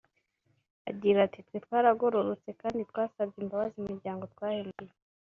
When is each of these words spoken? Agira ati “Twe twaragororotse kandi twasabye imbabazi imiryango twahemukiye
Agira 0.89 1.17
ati 1.23 1.39
“Twe 1.47 1.57
twaragororotse 1.65 2.49
kandi 2.61 2.81
twasabye 2.89 3.37
imbabazi 3.43 3.75
imiryango 3.79 4.23
twahemukiye 4.33 4.93